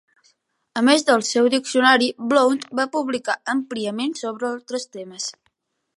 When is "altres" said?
4.53-4.91